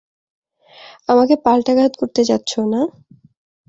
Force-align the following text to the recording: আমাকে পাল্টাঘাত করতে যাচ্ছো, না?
আমাকে 1.09 1.35
পাল্টাঘাত 1.45 1.93
করতে 2.01 2.21
যাচ্ছো, 2.23 2.59
না? 2.65 2.81